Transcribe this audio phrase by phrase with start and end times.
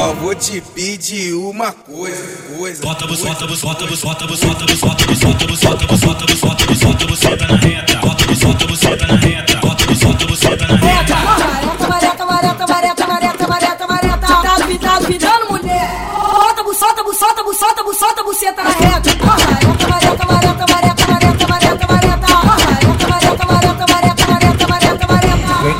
[0.00, 2.82] Só vou te pedir uma coisa, coisa.
[2.82, 5.69] Bota bota bota bota bota bota bota bota bota